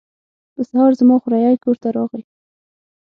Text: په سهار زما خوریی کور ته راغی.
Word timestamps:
په 0.53 0.61
سهار 0.69 0.91
زما 0.99 1.15
خوریی 1.21 1.57
کور 1.63 1.75
ته 1.81 1.89
راغی. 1.97 2.23